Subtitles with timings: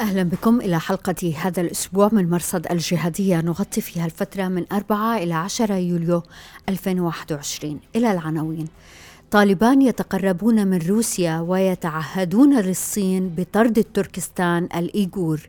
[0.00, 3.40] أهلا بكم إلى حلقة هذا الأسبوع من مرصد الجهادية.
[3.40, 6.22] نغطي فيها الفترة من 4 إلى 10 يوليو
[6.68, 8.68] 2021 إلى العناوين.
[9.30, 15.48] طالبان يتقربون من روسيا ويتعهدون للصين بطرد التركستان الإيغور.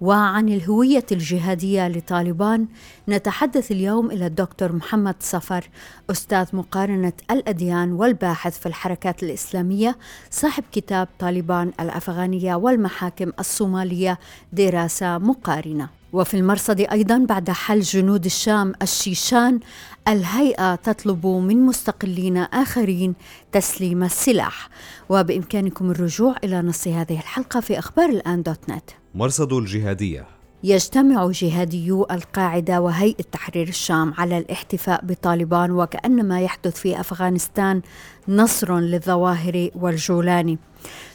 [0.00, 2.66] وعن الهوية الجهادية لطالبان
[3.08, 5.68] نتحدث اليوم إلى الدكتور محمد صفر
[6.10, 9.96] أستاذ مقارنة الأديان والباحث في الحركات الإسلامية
[10.30, 14.18] صاحب كتاب طالبان الأفغانية والمحاكم الصومالية
[14.52, 15.88] دراسة مقارنة.
[16.16, 19.60] وفي المرصد أيضا بعد حل جنود الشام الشيشان
[20.08, 23.14] الهيئة تطلب من مستقلين آخرين
[23.52, 24.68] تسليم السلاح.
[25.08, 28.90] وبإمكانكم الرجوع إلى نص هذه الحلقة في أخبار الآن دوت نت.
[29.14, 30.26] مرصد الجهادية.
[30.64, 37.82] يجتمع جهاديو القاعدة وهيئة تحرير الشام على الاحتفاء بطالبان وكأن ما يحدث في أفغانستان
[38.28, 40.58] نصر للظواهر والجولاني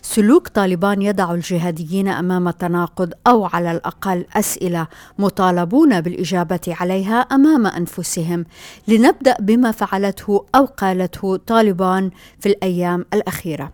[0.01, 4.87] سلوك طالبان يضع الجهاديين أمام تناقض أو على الأقل أسئلة
[5.19, 8.45] مطالبون بالإجابة عليها أمام أنفسهم.
[8.87, 13.71] لنبدأ بما فعلته أو قالته طالبان في الأيام الأخيرة.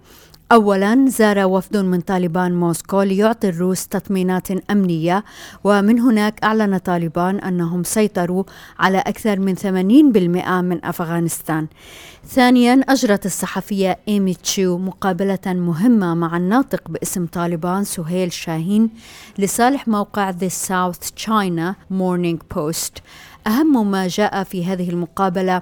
[0.52, 5.24] اولا زار وفد من طالبان موسكو ليعطي الروس تطمينات أمنية
[5.64, 8.44] ومن هناك أعلن طالبان أنهم سيطروا
[8.80, 9.66] على أكثر من 80%
[10.62, 11.68] من أفغانستان.
[12.28, 18.90] ثانيا أجرت الصحفية إيمي تشيو مقابلة مهمة مع الناطق باسم طالبان سهيل شاهين
[19.38, 23.02] لصالح موقع The South China Morning Post.
[23.48, 25.62] أهم ما جاء في هذه المقابلة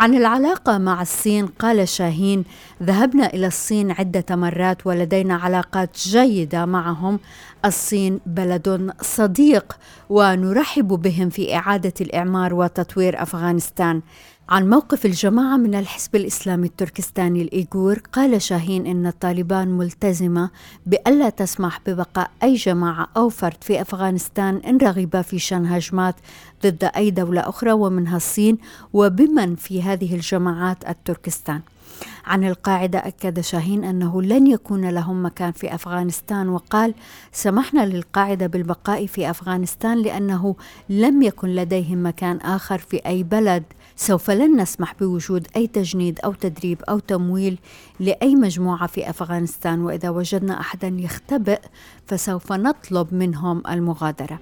[0.00, 2.44] عن العلاقة مع الصين قال شاهين
[2.82, 7.20] ذهبنا إلى الصين عدة مرات ولدينا علاقات جيدة معهم.
[7.64, 9.76] الصين بلد صديق
[10.10, 14.02] ونرحب بهم في إعادة الإعمار وتطوير أفغانستان.
[14.50, 20.50] عن موقف الجماعة من الحزب الإسلامي التركستاني الإيغور قال شاهين إن الطالبان ملتزمة
[20.86, 26.14] بألا تسمح ببقاء أي جماعة أو فرد في أفغانستان إن رغب في شن هجمات
[26.62, 28.58] ضد أي دولة أخرى ومنها الصين
[28.92, 31.60] وبمن في هذه الجماعات التركستان.
[32.26, 36.94] عن القاعدة أكد شاهين أنه لن يكون لهم مكان في أفغانستان وقال
[37.32, 40.56] سمحنا للقاعدة بالبقاء في أفغانستان لأنه
[40.88, 43.62] لم يكن لديهم مكان آخر في أي بلد
[44.00, 47.58] سوف لن نسمح بوجود أي تجنيد أو تدريب أو تمويل
[48.00, 51.60] لأي مجموعة في أفغانستان وإذا وجدنا أحدا يختبئ
[52.06, 54.38] فسوف نطلب منهم المغادرة.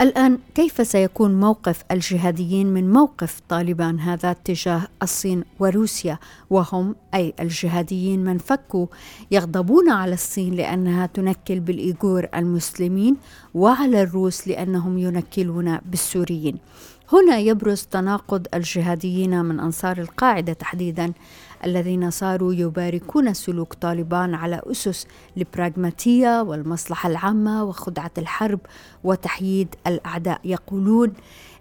[0.00, 6.18] الآن كيف سيكون موقف الجهاديين من موقف طالبان هذا تجاه الصين وروسيا؟
[6.50, 8.86] وهم أي الجهاديين من فكوا
[9.30, 13.16] يغضبون على الصين لأنها تنكل بالإيغور المسلمين
[13.54, 16.58] وعلى الروس لأنهم ينكلون بالسوريين.
[17.12, 21.12] هنا يبرز تناقض الجهاديين من أنصار القاعدة تحديدا
[21.64, 25.06] الذين صاروا يباركون سلوك طالبان على أسس
[25.36, 28.60] البراغماتية والمصلحة العامة وخدعة الحرب
[29.04, 30.40] وتحييد الأعداء.
[30.44, 31.12] يقولون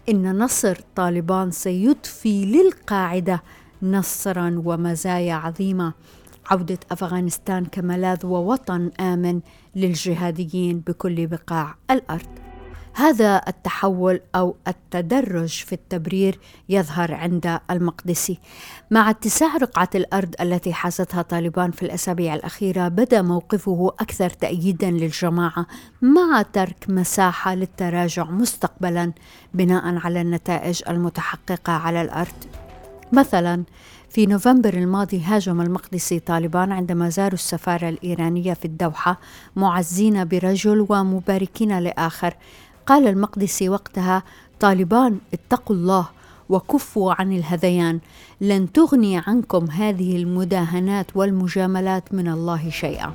[0.09, 3.43] إن نصر طالبان سيضفي للقاعدة
[3.83, 5.93] نصرا ومزايا عظيمة.
[6.51, 9.41] عودة أفغانستان كملاذ ووطن آمن
[9.75, 12.48] للجهاديين بكل بقاع الأرض.
[12.99, 16.39] هذا التحول أو التدرج في التبرير
[16.69, 18.39] يظهر عند المقدسي.
[18.91, 25.65] مع اتساع رقعة الأرض التي حازتها طالبان في الأسابيع الأخيرة بدأ موقفه أكثر تاييدا للجماعة
[26.01, 29.13] مع ترك مساحة للتراجع مستقبلا
[29.53, 32.45] بناء على النتائج المتحققة على الأرض.
[33.11, 33.63] مثلا
[34.09, 39.19] في نوفمبر الماضي هاجم المقدسي طالبان عندما زاروا السفارة الإيرانية في الدوحة
[39.55, 42.33] معزين برجل ومباركين لآخر.
[42.89, 44.23] قال المقدسي وقتها
[44.59, 46.09] طالبان اتقوا الله
[46.49, 47.99] وكفوا عن الهذيان.
[48.41, 53.13] لن تغني عنكم هذه المداهنات والمجاملات من الله شيئا.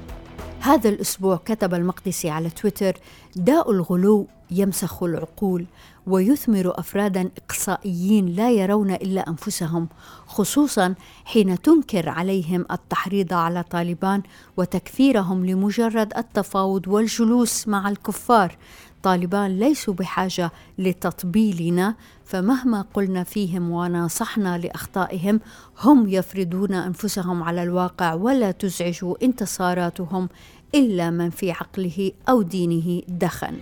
[0.61, 2.97] هذا الأسبوع كتب المقدسي على تويتر
[3.37, 5.67] داء الغلو يمسخ العقول
[6.07, 9.89] ويثمر أفرادا إقصائيين لا يرون إلا أنفسهم
[10.27, 10.95] خصوصا
[11.25, 14.23] حين تنكر عليهم التحريض على طالبان
[14.57, 18.57] وتكفيرهم لمجرد التفاوض والجلوس مع الكفار.
[19.05, 25.41] طالبان ليسوا بحاجة لتطبيلنا فمهما قلنا فيهم وناصحنا لأخطائهم
[25.81, 30.29] هم يفرضون أنفسهم على الواقع ولا تزعج انتصاراتهم
[30.75, 33.55] إلا من في عقله أو دينه دخن.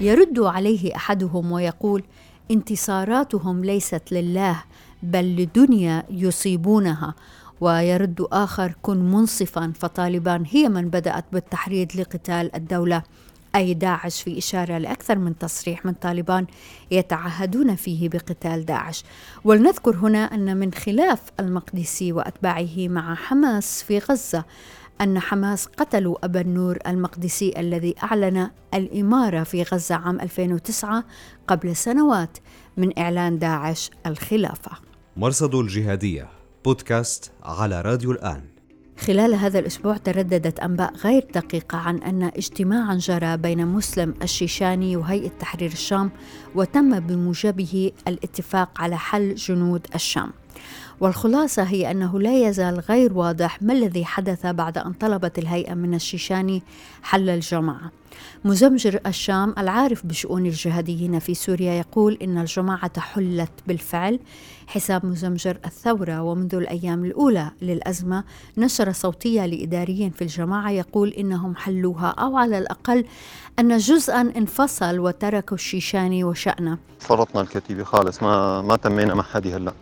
[0.00, 2.02] يرد عليه أحدهم ويقول
[2.50, 4.62] انتصاراتهم ليست لله
[5.02, 7.14] بل لدنيا يصيبونها
[7.60, 13.02] ويرد آخر كن منصفا فطالبان هي من بدأت بالتحريض لقتال الدولة.
[13.54, 16.46] أي داعش في إشارة لأكثر من تصريح من طالبان
[16.90, 19.04] يتعهدون فيه بقتال داعش.
[19.44, 24.44] ولنذكر هنا أن من خلاف المقدسي وأتباعه مع حماس في غزة
[25.00, 31.04] أن حماس قتلوا أبا النور المقدسي الذي أعلن الإمارة في غزة عام 2009
[31.48, 32.38] قبل سنوات
[32.76, 34.70] من إعلان داعش الخلافة.
[35.16, 36.28] مرصد الجهادية
[36.64, 38.49] بودكاست على راديو الآن.
[39.00, 45.30] خلال هذا الأسبوع ترددت أنباء غير دقيقة عن أن اجتماعا جرى بين مسلم الشيشاني وهيئة
[45.40, 46.10] تحرير الشام
[46.54, 50.30] وتم بموجبه الاتفاق على حل جنود الشام.
[51.00, 55.94] والخلاصة هي أنه لا يزال غير واضح ما الذي حدث بعد أن طلبت الهيئة من
[55.94, 56.62] الشيشاني
[57.02, 57.90] حل الجماعة.
[58.44, 64.20] مزمجر الشام العارف بشؤون الجهاديين في سوريا يقول إن الجماعة حلت بالفعل.
[64.66, 68.24] حساب مزمجر الثورة ومنذ الأيام الأولى للأزمة
[68.58, 73.04] نشر صوتية لإداري في الجماعة يقول إنهم حلوها أو على الأقل
[73.58, 76.78] أن جزءا انفصل وتركوا الشيشاني وشأنه.
[76.98, 79.72] فرطنا الكتيبة خالص ما ما تمينا مع هلأ.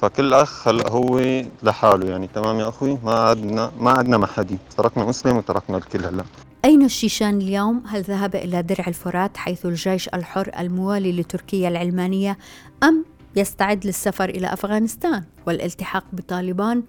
[0.00, 4.58] فكل أخ هلا هو لحاله يعني تمام يا أخوي ما عدنا ما عدنا مع حد
[4.76, 6.24] تركنا مسلم وتركنا الكل هلا
[6.64, 12.38] أين الشيشان اليوم؟ هل ذهب إلى درع الفرات حيث الجيش الحر الموالي لتركيا العلمانية
[12.82, 13.04] أم
[13.36, 16.82] يستعد للسفر إلى أفغانستان والالتحاق بطالبان؟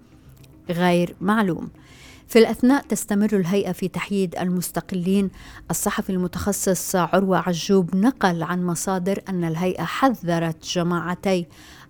[0.69, 1.69] غير معلوم.
[2.27, 5.29] في الأثناء تستمر الهيئة في تحييد المستقلين
[5.71, 11.47] الصحفي المتخصص عروة عجوب نقل عن مصادر أن الهيئة حذرت جماعتي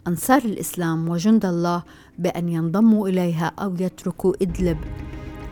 [0.07, 1.83] أنصار الإسلام وجند الله
[2.19, 4.77] بأن ينضموا إليها أو يتركوا إدلب.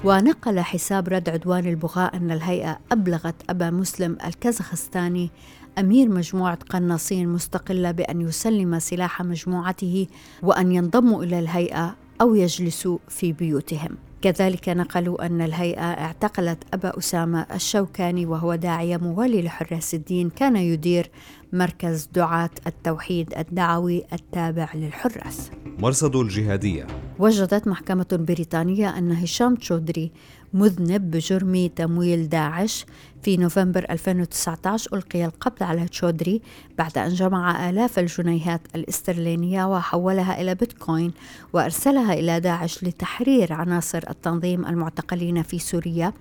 [0.04, 5.30] ونقل حساب رد عدوان البغاء أن الهيئة أبلغت أبا مسلم الكازاخستاني
[5.78, 10.08] أمير مجموعة قناصين مستقلة بأن يسلم سلاح مجموعته
[10.44, 13.98] وأن ينضموا إلى الهيئة أو يجلسوا في بيوتهم.
[14.22, 21.10] كذلك نقلوا أن الهيئة اعتقلت أبا أسامة الشوكاني وهو داعية موالي لحراس الدين كان يدير
[21.54, 25.52] مركز دعاة التوحيد الدعوي التابع للحراس.
[25.80, 26.88] مرصد الجهادية.
[27.20, 30.12] وجدت محكمة بريطانية أن هشام تشودري
[30.54, 32.86] مذنب بجرم تمويل داعش
[33.24, 36.42] في نوفمبر 2019 ألقي القبض على تشودري
[36.78, 41.12] بعد أن جمع آلاف الجنيهات الاسترلينية وحولها إلى بيتكوين
[41.54, 46.14] وأرسلها إلى داعش لتحرير عناصر التنظيم المعتقلين في سوريا.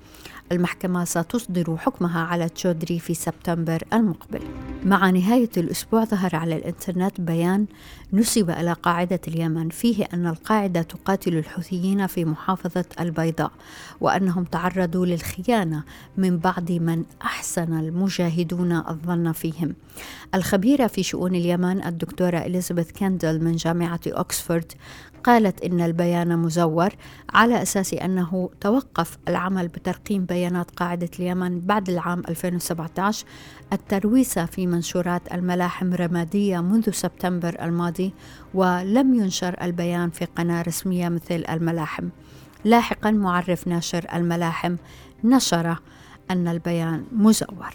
[0.52, 4.40] المحكمة ستصدر حكمها على تشودري في سبتمبر المقبل.
[4.84, 7.66] مع نهاية الأسبوع ظهر على الإنترنت بيان
[8.12, 13.52] نسب إلى قاعدة اليمن فيه أن القاعدة تقاتل الحوثيين في محافظة البيضاء
[14.00, 15.84] وأنهم تعرضوا للخيانة
[16.16, 19.74] من بعض من أحسن المجاهدون الظن فيهم.
[20.34, 24.72] الخبيرة في شؤون اليمن الدكتورة إليزابيث كاندل من جامعة أكسفورد
[25.24, 26.88] قالت إن البيان مزور
[27.34, 33.26] على أساس أنه توقف العمل بترقيم بيانات قاعدة اليمن بعد العام 2017
[33.72, 38.14] الترويسة في منشورات الملاحم رمادية منذ سبتمبر الماضي
[38.54, 42.08] ولم ينشر البيان في قناة رسمية مثل الملاحم.
[42.64, 44.76] لاحقا معرف ناشر الملاحم
[45.24, 45.78] نشر
[46.30, 47.74] أن البيان مزور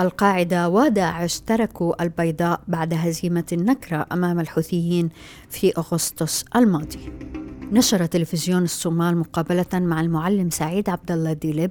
[0.00, 5.08] القاعدة وداعش تركوا البيضاء بعد هزيمة النكرة أمام الحوثيين
[5.50, 7.12] في أغسطس الماضي.
[7.72, 11.70] نشر تلفزيون الصومال مقابلة مع المعلم سعيد عبد الله ديلب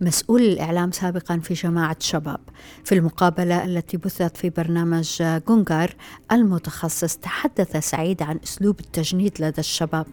[0.00, 2.40] مسؤول الإعلام سابقا في جماعة شباب.
[2.84, 5.94] في المقابلة التي بثت في برنامج جونغار
[6.32, 10.06] المتخصص تحدث سعيد عن أسلوب التجنيد لدى الشباب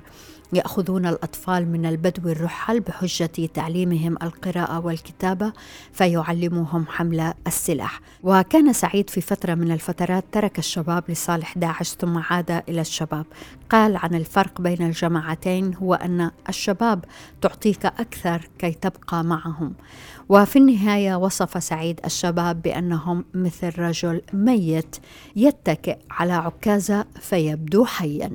[0.53, 5.53] يأخذون الأطفال من البدو الرحل بحجة تعليمهم القراءة والكتابة
[5.91, 8.01] فيعلموهم حمل السلاح.
[8.23, 13.25] وكان سعيد في فترة من الفترات ترك الشباب لصالح داعش ثم عاد إلى الشباب.
[13.69, 17.05] قال عن الفرق بين الجماعتين هو أن الشباب
[17.41, 19.73] تعطيك أكثر كي تبقى معهم.
[20.29, 24.95] وفي النهاية وصف سعيد الشباب بأنهم مثل رجل ميت
[25.35, 28.31] يتكئ على عكازه فيبدو حيا.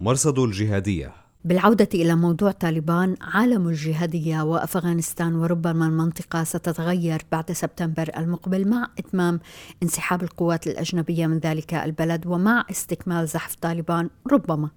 [0.00, 1.25] مرصد الجهادية.
[1.46, 9.40] بالعودة إلى موضوع طالبان عالم الجهادية وأفغانستان وربما المنطقة ستتغير بعد سبتمبر المقبل مع إتمام
[9.82, 14.70] انسحاب القوات الأجنبية من ذلك البلد ومع استكمال زحف طالبان ربما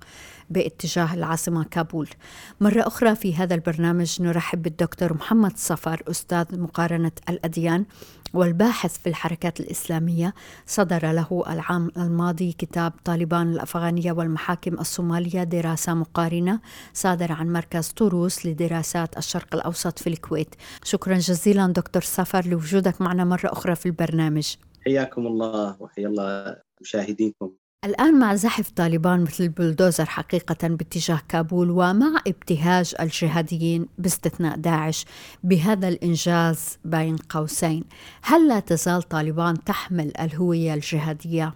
[0.50, 2.10] باتجاه العاصمة كابول.
[2.62, 7.86] مرة أخرى في هذا البرنامج نرحب بالدكتور محمد صفر أستاذ مقارنة الأديان.
[8.34, 10.34] والباحث في الحركات الإسلامية
[10.66, 16.60] صدر له العام الماضي كتاب طالبان الأفغانية والمحاكم الصومالية دراسة مقارنة
[16.94, 20.56] صادر عن مركز طروس لدراسات الشرق الأوسط في الكويت.
[20.84, 24.56] شكرا جزيلا دكتور صفر لوجودك معنا مرة أخرى في البرنامج.
[24.86, 27.52] حياكم الله وحيا الله مشاهديكم
[27.86, 35.06] الآن مع زحف طالبان مثل البلدوزر حقيقة باتجاه كابول ومع ابتهاج الجهاديين باستثناء داعش
[35.44, 37.84] بهذا الإنجاز بين قوسين.
[38.22, 41.56] هل لا تزال طالبان تحمل الهوية الجهادية؟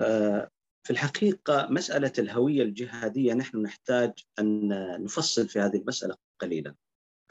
[0.00, 0.48] آه،
[0.86, 4.68] في الحقيقة مسألة الهوية الجهادية نحن نحتاج أن
[5.04, 6.74] نفصل في هذه المسألة قليلا.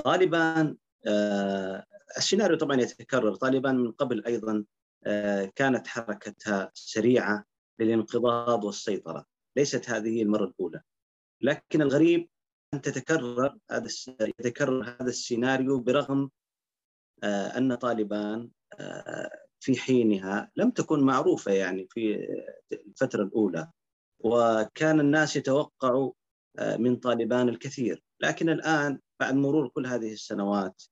[0.04, 1.86] طالبان آه،
[2.18, 3.36] السيناريو طبعا يتكرر.
[3.36, 4.64] طالبان من قبل أيضا
[5.06, 9.26] آه، كانت حركتها سريعة للانقضاض والسيطرة.
[9.58, 10.82] ليست هذه المرة الأولى.
[11.42, 12.30] لكن الغريب
[12.74, 13.88] أن تتكرر هذا
[14.40, 16.30] يتكرر هذا السيناريو برغم
[17.24, 18.50] آه، أن طالبان
[19.60, 22.28] في حينها لم تكن معروفة يعني في
[22.72, 23.72] الفترة الأولى.
[24.20, 26.12] وكان الناس يتوقعوا
[26.60, 28.04] من طالبان الكثير.
[28.20, 30.84] لكن الآن بعد مرور كل هذه السنوات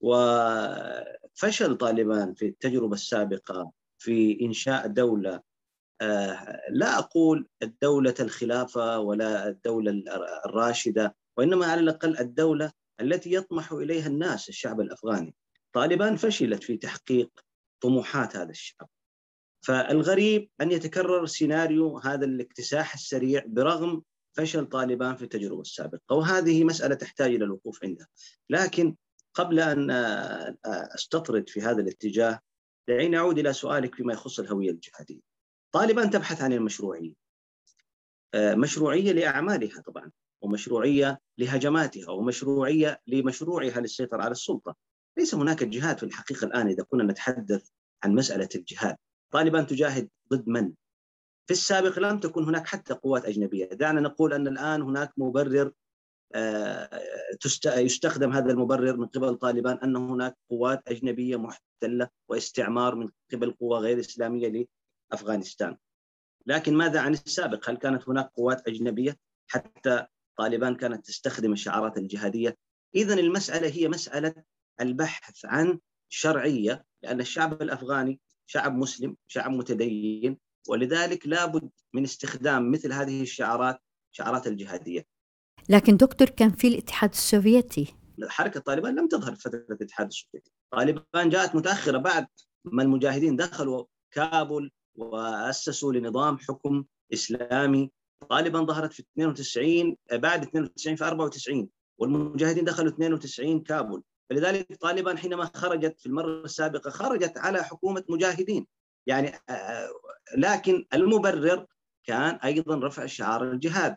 [0.00, 5.42] وفشل طالبان في التجربة السابقة في إنشاء دولة آه،
[6.70, 10.02] لا أقول الدولة الخلافة ولا الدولة
[10.46, 15.34] الراشدة وإنما على الأقل الدولة التي يطمح إليها الناس الشعب الأفغاني.
[15.72, 17.30] طالبان فشلت في تحقيق
[17.82, 18.88] طموحات هذا الشعب.
[19.66, 24.02] فالغريب أن يتكرر سيناريو هذا الاكتساح السريع برغم
[24.36, 26.16] فشل طالبان في التجربة السابقة.
[26.16, 28.08] وهذه مسألة تحتاج إلى الوقوف عندها.
[28.50, 28.96] لكن
[29.34, 29.90] قبل أن
[30.64, 32.40] أستطرد في هذا الاتجاه
[32.88, 35.29] دعيني أعود إلى سؤالك فيما يخص الهوية الجهادية.
[35.72, 37.12] طالبان تبحث عن المشروعية.
[38.36, 40.10] مشروعية لأعمالها طبعا
[40.42, 44.76] ومشروعية لهجماتها ومشروعية لمشروعها للسيطرة على السلطة.
[45.18, 47.68] ليس هناك جهاد في الحقيقة الآن إذا كنا نتحدث
[48.04, 48.96] عن مسألة الجهاد.
[49.32, 50.72] طالبان تجاهد ضد من؟
[51.46, 53.64] في السابق لم تكن هناك حتى قوات أجنبية.
[53.64, 55.72] دعنا نقول أن الآن هناك مبرر
[56.34, 57.00] آه،
[57.66, 63.78] يستخدم هذا المبرر من قبل طالبان أن هناك قوات أجنبية محتلة واستعمار من قبل قوى
[63.78, 64.48] غير إسلامية
[65.10, 65.76] لأفغانستان
[66.46, 70.06] لكن ماذا عن السابق؟ هل كانت هناك قوات أجنبية حتى
[70.38, 72.56] طالبان كانت تستخدم الشعارات الجهادية؟
[72.94, 74.34] إذا المسألة هي مسألة
[74.80, 80.38] البحث عن شرعية لأن الشعب الأفغاني شعب مسلم شعب متدين
[80.68, 83.80] ولذلك لابد من استخدام مثل هذه الشعارات
[84.12, 85.06] شعارات الجهادية.
[85.68, 87.94] لكن دكتور كان في الاتحاد السوفيتي.
[88.28, 90.52] حركة طالبان لم تظهر في فترة الاتحاد السوفيتي.
[90.70, 92.26] طالبان جاءت متأخرة بعد
[92.64, 97.90] ما المجاهدين دخلوا كابول وأسسوا لنظام حكم إسلامي
[98.28, 104.02] طالبان ظهرت في 92 بعد 92 في 94 والمجاهدين دخلوا 92 كابول.
[104.30, 108.66] فلذلك طالبان حينما خرجت في المرة السابقة خرجت على حكومة مجاهدين.
[109.06, 109.88] يعني آه، آه،
[110.36, 111.66] لكن المبرر
[112.04, 113.96] كان أيضا رفع شعار الجهاد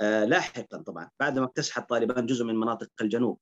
[0.00, 3.38] آه، لاحقا طبعا بعدما اكتسحت طالبان جزء من مناطق الجنوب.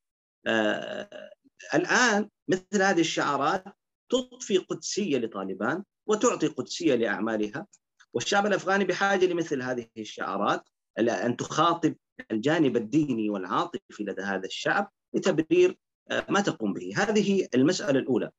[1.74, 3.64] الآن مثل هذه الشعارات
[4.08, 7.66] تضفي قدسية لطالبان وتعطي قدسية لأعمالها.
[8.12, 11.96] والشعب الأفغاني بحاجة لمثل هذه الشعارات أن تخاطب
[12.30, 15.78] الجانب الديني والعاطفي لدى هذا الشعب لتبرير
[16.10, 16.92] آه، ما تقوم به.
[16.96, 18.30] هذه المسألة الأولى.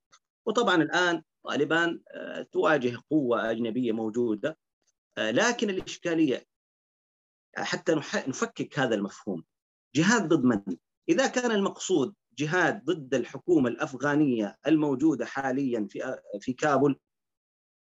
[0.45, 4.57] وطبعا الآن طالبان آه، تواجه قوة أجنبية موجودة
[5.17, 6.45] آه، لكن الإشكالية
[7.57, 7.95] حتى
[8.27, 9.43] نفكك هذا المفهوم.
[9.95, 10.77] جهاد ضد من؟
[11.09, 16.99] إذا كان المقصود جهاد ضد الحكومة الأفغانية الموجودة حاليا في في كابول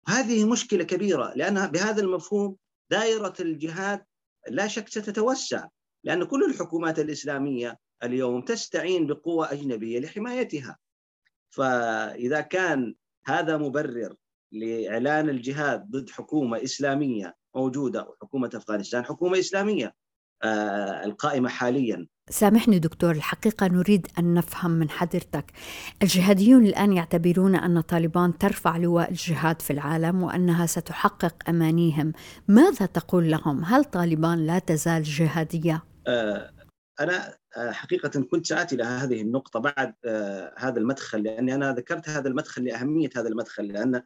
[0.07, 2.55] هذه مشكلة كبيرة لأنها بهذا المفهوم
[2.91, 4.05] دائرة الجهاد
[4.49, 5.67] لا شك ستتوسع
[6.03, 10.77] لأن كل الحكومات الإسلامية اليوم تستعين بقوى أجنبية لحمايتها.
[11.49, 12.95] فإذا كان
[13.25, 14.15] هذا مبرر
[14.51, 19.95] لإعلان الجهاد ضد حكومة إسلامية موجودة وحكومة أفغانستان حكومة إسلامية
[20.43, 25.45] القائمة حاليا سامحني دكتور الحقيقة نريد أن نفهم من حضرتك
[26.03, 32.13] الجهاديون الآن يعتبرون أن طالبان ترفع لواء الجهاد في العالم وأنها ستحقق أمانيهم
[32.47, 36.51] ماذا تقول لهم؟ هل طالبان لا تزال جهادية؟ آه،
[36.99, 42.09] أنا آه، حقيقة كنت سآتي إلى هذه النقطة بعد آه، هذا المدخل لأني أنا ذكرت
[42.09, 44.01] هذا المدخل لأهمية هذا المدخل لأن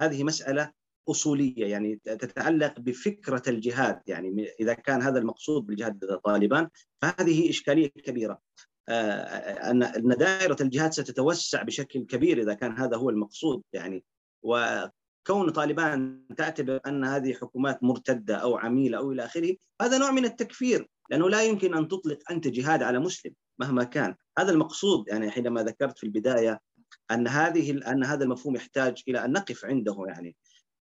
[0.00, 0.72] هذه مسألة
[1.10, 6.68] أصولية يعني تتعلق بفكرة الجهاد يعني إذا كان هذا المقصود بالجهاد طالبان
[7.02, 8.40] فهذه إشكالية كبيرة.
[8.88, 14.04] أن أن دائرة الجهاد ستتوسع بشكل كبير إذا كان هذا هو المقصود يعني.
[14.42, 20.24] وكون طالبان تعتبر أن هذه حكومات مرتدة أو عميلة أو إلى آخره هذا نوع من
[20.24, 24.14] التكفير لأنه لا يمكن أن تطلق أنت جهاد على مسلم مهما كان.
[24.38, 26.60] هذا المقصود يعني حينما ذكرت في البداية
[27.10, 30.36] أن هذه أن هذا المفهوم يحتاج إلى أن نقف عنده يعني.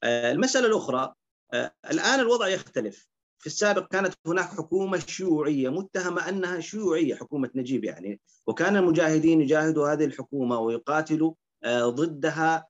[0.04, 1.14] آه، المسألة الأخرى
[1.54, 3.08] آه، الآن الوضع يختلف.
[3.40, 8.22] في السابق كانت هناك حكومة شيوعية متهمة أنها شيوعية حكومة نجيب يعني.
[8.48, 11.34] وكان المجاهدين يجاهدوا هذه الحكومة ويقاتلوا
[11.64, 12.68] آه، ضدها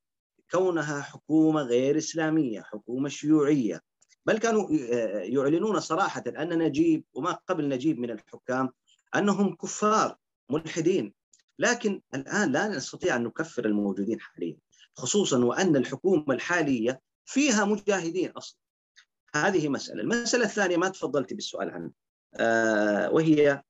[0.52, 3.82] كونها حكومة غير إسلامية، حكومة شيوعية،
[4.26, 4.68] بل كانوا
[5.22, 8.70] يعلنون صراحة أن نجيب وما قبل نجيب من الحكام
[9.16, 10.18] أنهم كفار
[10.52, 11.14] ملحدين،
[11.60, 14.58] لكن الآن لا نستطيع أن نكفر الموجودين حاليا،
[14.96, 18.60] خصوصا وأن الحكومة الحالية فيها مجاهدين أصلا.
[19.36, 21.92] هذه مسألة، المسألة الثانية ما تفضلت بالسؤال عنها
[22.36, 23.64] آه وهي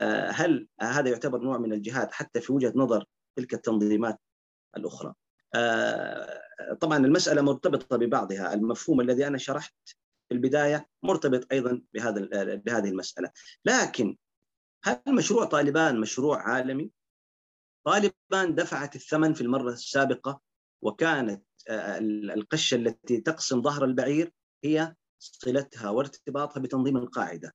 [0.00, 3.04] آه هل هذا يعتبر نوع من الجهاد حتى في وجهة نظر
[3.36, 4.20] تلك التنظيمات
[4.76, 5.14] الأخرى؟
[5.54, 6.42] آه
[6.80, 9.74] طبعا المسألة مرتبطة ببعضها، المفهوم الذي أنا شرحت
[10.28, 12.20] في البداية مرتبط أيضا بهذا
[12.54, 13.30] بهذه المسألة،
[13.64, 14.16] لكن
[14.84, 16.90] هل مشروع طالبان مشروع عالمي؟
[17.86, 20.40] طالبان دفعت الثمن في المرة السابقة
[20.82, 24.32] وكانت القشة التي تقسم ظهر البعير
[24.64, 27.54] هي صلتها وارتباطها بتنظيم القاعدة.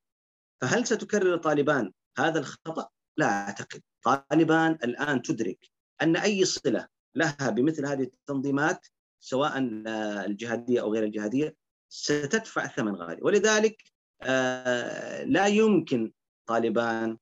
[0.61, 3.81] فهل ستكرر طالبان هذا الخطأ؟ لا أعتقد.
[4.03, 5.69] طالبان الآن تدرك
[6.01, 8.87] أن أي صلة لها بمثل هذه التنظيمات
[9.19, 9.57] سواء
[10.25, 11.55] الجهادية أو غير الجهادية
[11.89, 13.83] ستدفع ثمن غالي، ولذلك
[15.25, 16.11] لا يمكن
[16.45, 17.17] طالبان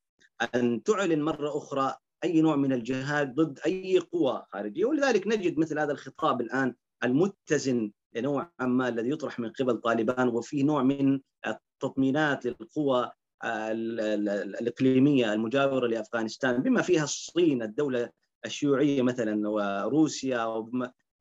[0.56, 5.80] أن تعلن مرة أخرى أي نوع من الجهاد ضد أي قوى خارجية، ولذلك نجد مثل
[5.80, 12.46] هذا الخطاب الآن المتزن نوعا ما الذي يطرح من قبل طالبان وفيه نوع من التطمينات
[12.46, 13.12] للقوى
[13.44, 18.10] الإقليمية المجاورة لأفغانستان بما فيها الصين الدولة
[18.46, 20.66] الشيوعية مثلا وروسيا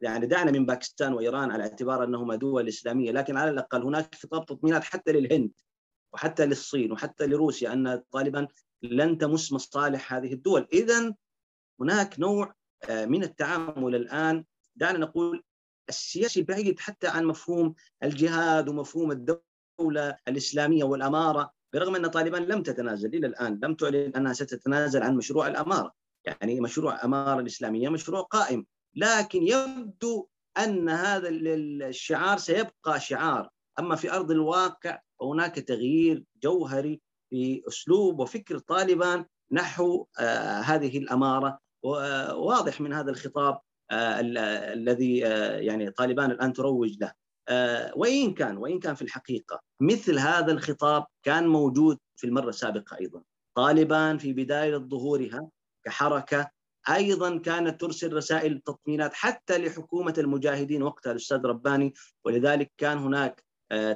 [0.00, 3.12] يعني دعنا من باكستان وإيران على اعتبار أنهما دول إسلامية.
[3.12, 5.50] لكن على الأقل هناك خطاب تطمينات حتى للهند.
[6.14, 8.48] وحتى للصين وحتى لروسيا أن طالبان
[8.82, 10.68] لن تمس مصالح هذه الدول.
[10.72, 11.14] اذا
[11.80, 12.54] هناك نوع
[12.90, 14.44] من التعامل الآن.
[14.76, 15.42] دعنا نقول
[15.88, 23.14] السياسي بعيد حتى عن مفهوم الجهاد ومفهوم الدولة الإسلامية والأمارة برغم أن طالبان لم تتنازل
[23.14, 25.92] إلى الآن لم تعلن أنها ستتنازل عن مشروع الأمارة.
[26.24, 28.66] يعني مشروع أمارة الإسلامية مشروع قائم.
[28.94, 30.28] لكن يبدو
[30.58, 33.50] أن هذا الشعار سيبقى شعار.
[33.78, 37.00] أما في أرض الواقع هناك تغيير جوهري
[37.30, 41.58] في أسلوب وفكر طالبان نحو آه هذه الأمارة.
[42.32, 43.60] واضح من هذا الخطاب
[43.90, 44.20] آه
[44.72, 47.12] الذي آه يعني طالبان الآن تروج له.
[47.48, 52.98] آه وإن كان وإن كان في الحقيقة مثل هذا الخطاب كان موجود في المرة السابقة
[53.00, 53.22] أيضا.
[53.56, 55.48] طالبان في بداية ظهورها
[55.84, 56.50] كحركة
[56.90, 61.94] أيضا كانت ترسل رسائل تطمينات حتى لحكومة المجاهدين وقتها الأستاذ رباني.
[62.24, 63.43] ولذلك كان هناك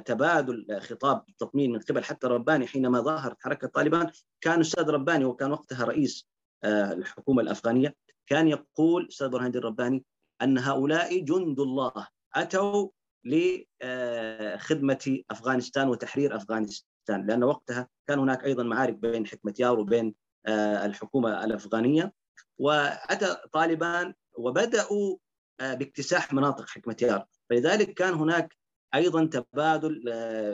[0.05, 4.11] تبادل خطاب التطمين من قبل حتى رباني حينما ظهرت حركة طالبان.
[4.41, 6.27] كان الاستاذ رباني وكان وقتها رئيس
[6.65, 7.95] الحكومة الأفغانية
[8.27, 10.05] كان يقول أستاذ برهان الدين الرباني
[10.41, 12.89] أن هؤلاء جند الله أتوا
[13.25, 20.15] لخدمه أفغانستان وتحرير أفغانستان لأن وقتها كان هناك أيضا معارك بين حكمة يار وبين
[20.47, 22.13] الحكومة الأفغانية.
[22.57, 25.17] وأتى طالبان وبدأوا
[25.59, 28.58] باكتساح مناطق حكمة يار فلذلك كان هناك
[28.95, 29.93] أيضا تبادل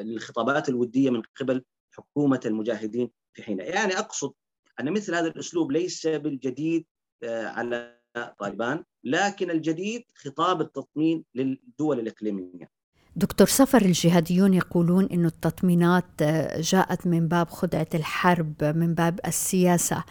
[0.06, 3.66] للخطابات الودية من قبل حكومة المجاهدين في حينها.
[3.66, 4.34] يعني أقصد
[4.80, 6.86] أن مثل هذا الأسلوب ليس بالجديد
[7.24, 8.02] على
[8.40, 12.70] طالبان لكن الجديد خطاب التطمين للدول الإقليمية.
[13.18, 16.24] دكتور سفر الجهاديون يقولون أن التطمينات
[16.60, 20.04] جاءت من باب خدعة الحرب من باب السياسة.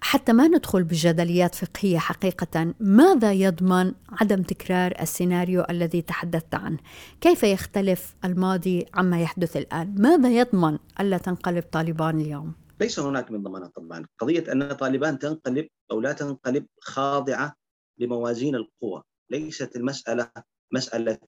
[0.00, 6.78] حتى ما ندخل بجدليات فقهية حقيقة ماذا يضمن عدم تكرار السيناريو الذي تحدثت عنه؟
[7.20, 13.42] كيف يختلف الماضي عما يحدث الآن؟ ماذا يضمن ألا تنقلب طالبان اليوم؟ ليس هناك من
[13.42, 17.54] ضمانات طبعا قضية أن طالبان تنقلب أو لا تنقلب خاضعة
[17.98, 20.30] لموازين القوى ليست المسألة
[20.72, 21.18] مسألة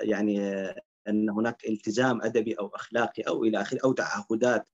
[0.00, 0.40] يعني
[1.08, 4.68] أن هناك التزام أدبي أو أخلاقي أو إلى آخره أو تعهدات.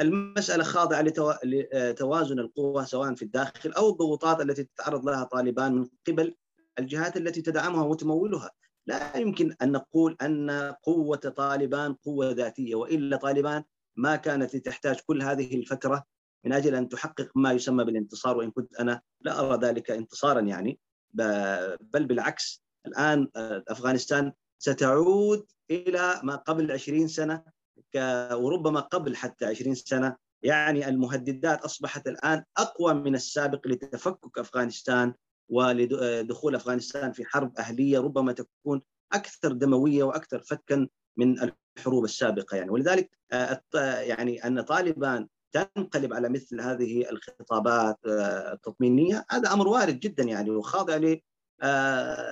[0.00, 1.02] المسألة خاضعة
[1.44, 6.34] لتوازن القوى سواء في الداخل أو الضغوطات التي تتعرض لها طالبان من قبل
[6.78, 8.50] الجهات التي تدعمها وتمولها.
[8.86, 10.50] لا يمكن أن نقول أن
[10.82, 13.64] قوة طالبان قوة ذاتية وإلا طالبان
[13.96, 16.04] ما كانت تحتاج كل هذه الفترة
[16.44, 18.36] من أجل أن تحقق ما يسمى بالانتصار.
[18.36, 20.78] وإن كنت أنا لا أرى ذلك انتصارا يعني
[21.14, 23.28] بل بالعكس الآن
[23.68, 27.44] أفغانستان ستعود إلى ما قبل 20 سنة
[28.32, 30.16] وربما قبل حتى 20 سنة.
[30.42, 35.14] يعني المهددات أصبحت الآن أقوى من السابق لتفكك أفغانستان
[35.50, 42.70] ولدخول أفغانستان في حرب أهلية ربما تكون أكثر دموية وأكثر فكا من الحروب السابقة يعني.
[42.70, 43.10] ولذلك
[43.82, 47.98] يعني أن طالبان تنقلب على مثل هذه الخطابات
[48.52, 50.96] التطمينية هذا أمر وارد جدا يعني وخاضع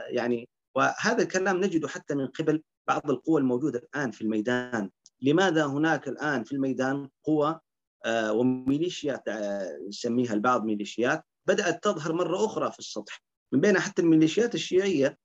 [0.09, 4.91] يعني وهذا الكلام نجده حتى من قبل بعض القوى الموجودة الآن في الميدان.
[5.23, 7.61] لماذا هناك الآن في الميدان قوى
[8.09, 9.23] وميليشيات
[9.89, 13.23] يسميها البعض ميليشيات بدأت تظهر مرة أخرى في السطح.
[13.53, 15.19] من بينها حتى الميليشيات الشيعية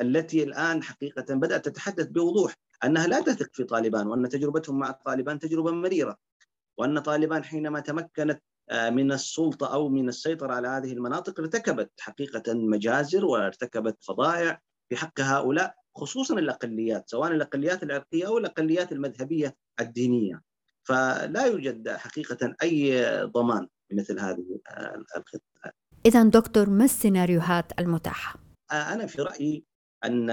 [0.00, 5.38] التي الآن حقيقة بدأت تتحدث بوضوح أنها لا تثق في طالبان وأن تجربتهم مع طالبان
[5.38, 6.16] تجربة مريرة
[6.78, 13.24] وأن طالبان حينما تمكنت من السلطة أو من السيطرة على هذه المناطق ارتكبت حقيقة مجازر
[13.24, 20.42] وارتكبت فظائع في حق هؤلاء خصوصا الأقليات سواء الأقليات العرقية أو الأقليات المذهبية الدينية.
[20.84, 24.60] فلا يوجد حقيقة أي ضمان لمثل هذه
[25.16, 25.72] الخطة.
[26.06, 28.38] اذا دكتور ما السيناريوهات المتاحة؟
[28.72, 29.64] أنا في رأيي
[30.04, 30.26] أن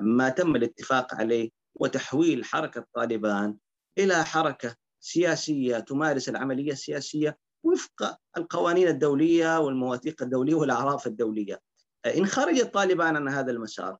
[0.00, 3.56] ما تم الاتفاق عليه وتحويل حركة طالبان
[3.98, 11.60] إلى حركة سياسية تمارس العملية السياسية وفق القوانين الدولية والمواثيق الدولية والأعراف الدولية.
[12.06, 13.96] إن خرجت طالبان عن هذا المسار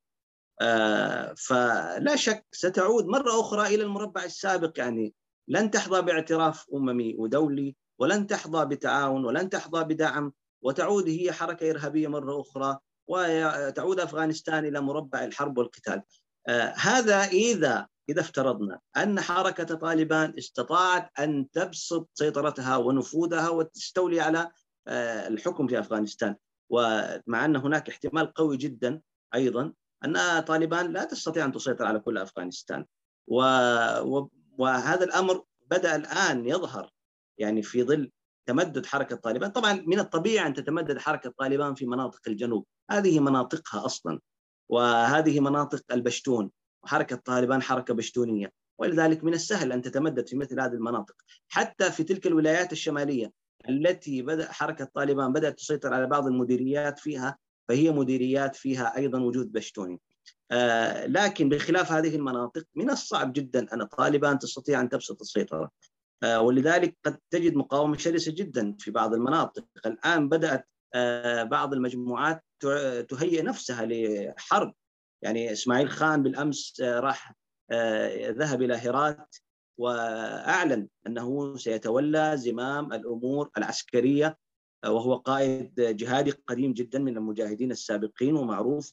[1.36, 5.14] فلا شك ستعود مرة أخرى إلى المربع السابق يعني
[5.48, 12.08] لن تحظى باعتراف أممي ودولي ولن تحظى بتعاون ولن تحظى بدعم وتعود هي حركة إرهابية
[12.08, 16.02] مرة أخرى وتعود أفغانستان إلى مربع الحرب والقتال.
[16.76, 24.50] هذا إذا إذا افترضنا أن حركة طالبان استطاعت أن تبسط سيطرتها ونفوذها وتستولي على
[25.28, 26.36] الحكم في أفغانستان.
[26.70, 29.00] ومع أن هناك احتمال قوي جدا
[29.34, 29.72] أيضا
[30.04, 32.86] أن طالبان لا تستطيع أن تسيطر على كل أفغانستان.
[33.26, 33.42] و...
[34.00, 34.30] و...
[34.58, 36.90] وهذا الأمر بدأ الآن يظهر
[37.38, 38.10] يعني في ظل
[38.46, 39.50] تمدد حركة طالبان.
[39.50, 42.66] طبعا من الطبيعي أن تتمدد حركة طالبان في مناطق الجنوب.
[42.90, 44.20] هذه مناطقها أصلا.
[44.68, 46.50] وهذه مناطق البشتون
[46.84, 51.14] وحركه طالبان حركة بشتونية ولذلك من السهل أن تتمدد في مثل هذه المناطق.
[51.48, 53.32] حتى في تلك الولايات الشمالية
[53.68, 59.52] التي بدأ حركة طالبان بدأت تسيطر على بعض المديريات فيها فهي مديريات فيها أيضا وجود
[59.52, 60.00] بشتوني.
[60.50, 65.70] آه لكن بخلاف هذه المناطق من الصعب جدا أن طالبان تستطيع أن تبسط السيطرة.
[66.22, 69.64] آه ولذلك قد تجد مقاومة شرسة جدا في بعض المناطق.
[69.86, 72.44] الآن بدأت آه بعض المجموعات
[73.08, 74.74] تهيئ نفسها لحرب.
[75.22, 77.34] يعني إسماعيل خان بالأمس راح
[78.30, 79.36] ذهب إلى هرات
[79.78, 84.38] وأعلن أنه سيتولى زمام الأمور العسكرية
[84.86, 88.92] وهو قائد جهادي قديم جدا من المجاهدين السابقين ومعروف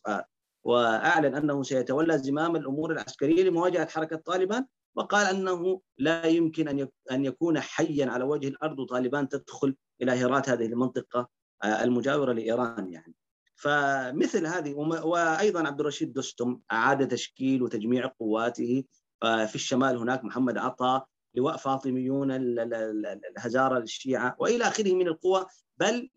[0.64, 7.26] وأعلن أنه سيتولى زمام الأمور العسكرية لمواجهة حركة طالبان وقال أنه لا يمكن أن أن
[7.26, 11.30] يكون حيا على وجه الأرض وطالبان تدخل إلى هرات هذه المنطقة
[11.66, 13.16] المجاورة لإيران يعني.
[13.64, 14.74] فمثل هذه
[15.06, 18.84] وأيضا عبد الرشيد دستم أعاد تشكيل وتجميع قواته
[19.22, 25.46] في الشمال هناك محمد عطا لواء فاطميون الهزارة الشيعه وإلى آخره من القوى
[25.78, 26.10] بل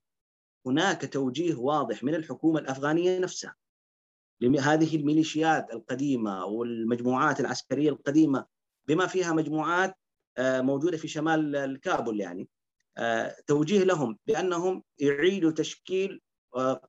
[0.67, 3.55] هناك توجيه واضح من الحكومة الأفغانية نفسها
[4.61, 8.47] هذه الميليشيات القديمة والمجموعات العسكرية القديمة
[8.89, 9.95] بما فيها مجموعات
[10.39, 12.49] موجودة في شمال الكابل يعني.
[13.47, 16.21] توجيه لهم بأنهم يعيدوا تشكيل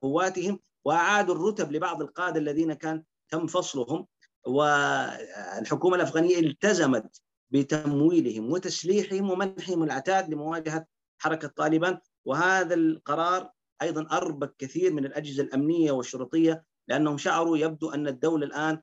[0.02, 4.08] قواتهم وأعادوا الرتب لبعض القادة الذين كان تم فصلهم.
[4.46, 10.86] والحكومة الأفغانية التزمت بتمويلهم وتسليحهم ومنحهم العتاد لمواجهة
[11.18, 12.00] حركة طالبان.
[12.26, 18.82] وهذا القرار أيضا أربك كثير من الأجهزة الأمنية والشرطية لأنهم شعروا يبدو أن الدولة الآن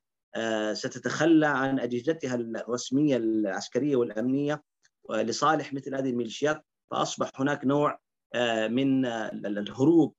[0.74, 4.62] ستتخلى عن أجهزتها الرسمية العسكرية والأمنية
[5.10, 6.64] لصالح مثل هذه الميليشيات.
[6.90, 7.98] فأصبح هناك نوع
[8.68, 9.06] من
[9.46, 10.14] الهروب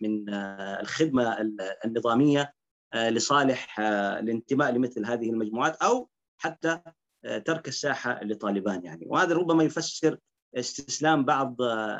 [0.00, 0.34] من
[0.80, 1.36] الخدمة
[1.84, 2.54] النظامية
[2.94, 3.80] لصالح
[4.20, 6.80] الانتماء لمثل هذه المجموعات أو حتى
[7.44, 10.18] ترك الساحة لطالبان يعني وهذا ربما يفسر
[10.56, 11.56] استسلام بعض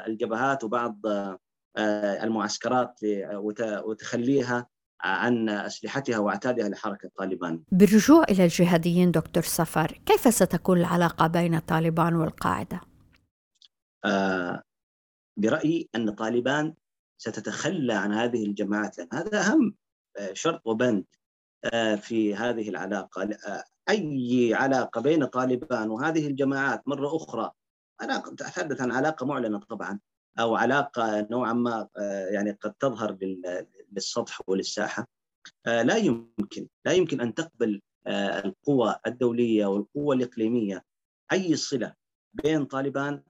[0.07, 1.01] الجبهات وبعض
[2.23, 3.01] المعسكرات
[3.85, 4.67] وتخليها
[5.01, 7.63] عن أسلحتها وعتادها لحركة طالبان.
[7.73, 12.81] بالرجوع إلى الجهاديين دكتور سفر، كيف ستكون العلاقة بين طالبان والقاعدة؟
[14.05, 14.63] آه
[15.37, 16.75] برأيي أن طالبان
[17.19, 19.75] ستتخلى عن هذه الجماعات لأن هذا أهم
[20.33, 21.05] شرط وبند
[21.97, 23.29] في هذه العلاقة.
[23.89, 27.51] أي علاقة بين طالبان وهذه الجماعات مرة أخرى
[28.03, 30.01] أنا أتحدث عن علاقة معلنة طبعا
[30.41, 31.89] أو علاقة نوعا ما
[32.31, 33.19] يعني قد تظهر
[33.93, 35.09] للسطح وللساحة.
[35.67, 40.85] لا يمكن لا يمكن أن تقبل القوى الدولية والقوى الإقليمية
[41.33, 41.95] أي صلة
[42.33, 43.23] بين طالبان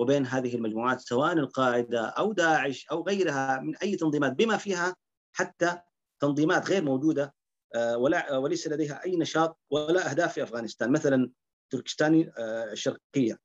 [0.00, 4.96] وبين هذه المجموعات سواء القاعدة أو داعش أو غيرها من أي تنظيمات بما فيها
[5.32, 5.78] حتى
[6.20, 7.34] تنظيمات غير موجودة
[7.76, 11.30] ولا وليس لديها أي نشاط ولا أهداف في أفغانستان مثلا
[11.70, 13.38] تركستان الشرقية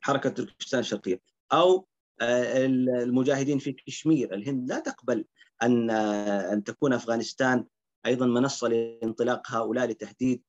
[0.00, 1.20] حركة تركستان الشرقية
[1.52, 1.86] أو
[2.22, 4.68] المجاهدين في كشمير الهند.
[4.68, 5.24] لا تقبل
[5.62, 7.64] أن أن تكون أفغانستان
[8.06, 10.42] أيضا منصة لانطلاق هؤلاء لتهديد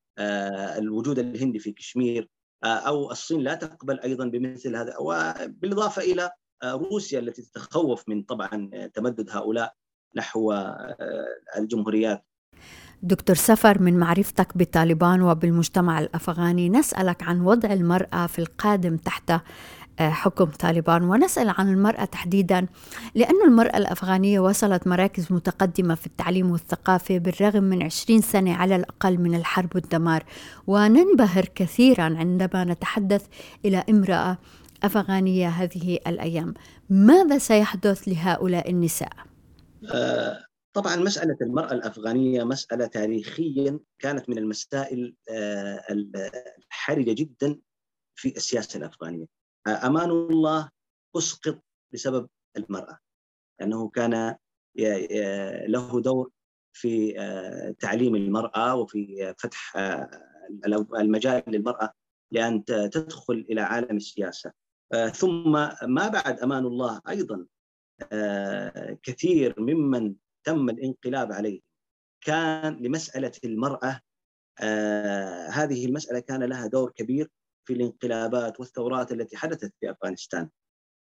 [0.77, 2.29] الوجود الهندي في كشمير.
[2.63, 4.97] أو الصين لا تقبل أيضا بمثل هذا.
[4.97, 6.31] وبالإضافة إلى
[6.65, 9.73] روسيا التي تتخوف من طبعا تمدد هؤلاء
[10.15, 10.53] نحو
[11.57, 12.25] الجمهوريات.
[13.03, 19.41] دكتور سفر من معرفتك بطالبان وبالمجتمع الأفغاني نسألك عن وضع المرأة في القادم تحت آه،
[19.99, 21.03] حكم طالبان.
[21.03, 22.67] ونسأل عن المرأة تحديدا
[23.15, 29.17] لأن المرأة الأفغانية وصلت مراكز متقدمة في التعليم والثقافة بالرغم من عشرين سنة على الأقل
[29.17, 30.23] من الحرب والدمار.
[30.67, 33.25] وننبهر كثيرا عندما نتحدث
[33.65, 34.37] إلى امرأة
[34.83, 36.53] أفغانية هذه الأيام.
[36.89, 39.09] ماذا سيحدث لهؤلاء النساء؟
[39.93, 47.59] آه، طبعا مسألة المرأة الأفغانية مسألة تاريخيا كانت من المسائل آه، الحرجة جدا
[48.15, 49.42] في السياسة الأفغانية.
[49.67, 50.69] أمان الله
[51.17, 51.59] أسقط
[51.93, 52.99] بسبب المرأة.
[53.59, 54.35] لأنه كان
[55.67, 56.31] له دور
[56.73, 60.09] في آه، تعليم المرأة وفي فتح آه،
[60.99, 61.93] المجال للمرأة
[62.31, 64.51] لأن تدخل إلى عالم السياسة.
[64.93, 65.51] آه، ثم
[65.83, 67.45] ما بعد أمان الله أيضا
[69.03, 71.61] كثير ممن تم الانقلاب عليه.
[72.21, 74.01] كان لمسألة المرأة
[75.49, 77.29] هذه المسألة كان لها دور كبير
[77.65, 80.49] في الانقلابات والثورات التي حدثت في أفغانستان.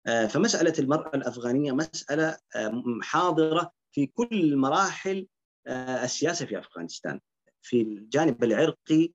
[0.08, 5.28] آه، فمسألة المرأة الأفغانية مسألة آه، حاضرة في كل مراحل
[5.68, 7.20] آه، السياسة في أفغانستان.
[7.62, 9.14] في الجانب العرقي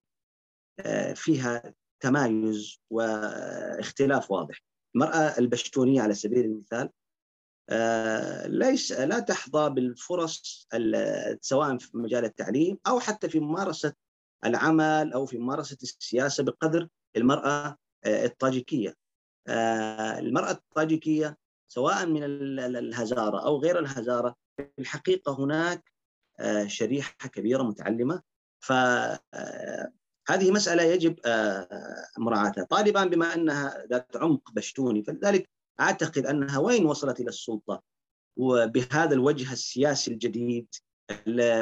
[1.14, 4.62] فيها تمايز واختلاف واضح.
[4.94, 6.90] المرأة البشتونية على سبيل المثال
[8.58, 10.68] ليس لا تحظى بالفرص
[11.40, 13.94] سواء في مجال التعليم أو حتى في ممارسة
[14.44, 18.94] العمل أو في ممارسة السياسة بقدر المرأة آه، الطاجيكية
[19.48, 22.22] آه، المرأة الطاجيكية سواء من
[22.58, 25.92] الهزارة أو غير الهزارة في الحقيقة هناك
[26.40, 28.22] آه، شريحة كبيرة متعلمة.
[28.64, 31.16] فهذه مسألة يجب
[32.18, 32.64] مراعاتها.
[32.64, 37.82] طالبان بما أنها ذات عمق بشتوني فلذلك أعتقد أنها وين وصلت إلى السلطة؟
[38.38, 40.74] وبهذا الوجه السياسي الجديد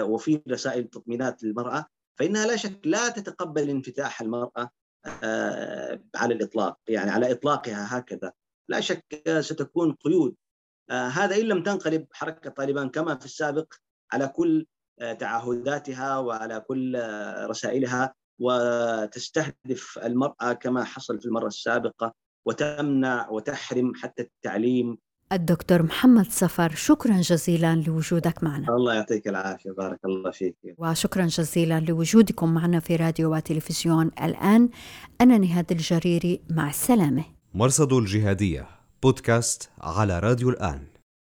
[0.00, 1.86] وفي رسائل تطمينات للمرأة
[2.18, 4.70] فإنها لا شك لا تتقبل انفتاح المرأة
[6.16, 8.32] على الإطلاق يعني على إطلاقها هكذا.
[8.68, 10.34] لا شك ستكون قيود.
[10.90, 13.74] آه، هذا إن لم تنقلب حركة طالبان كما في السابق
[14.12, 14.66] على كل
[15.00, 17.02] آه، تعهداتها وعلى كل
[17.50, 22.14] رسائلها وتستهدف المرأة كما حصل في المرة السابقة
[22.46, 24.98] وتمنع وتحرم حتى التعليم
[25.32, 28.68] الدكتور محمد سفر شكرا جزيلا لوجودك معنا.
[28.68, 30.54] الله يعطيك العافية بارك الله فيك.
[30.78, 34.68] وشكرا جزيلا لوجودكم معنا في راديو وتلفزيون الآن.
[35.20, 37.24] أنا نهاد الجريري مع السلامة.
[37.54, 38.66] مرصد الجهادية
[39.02, 40.80] بودكاست على راديو الآن.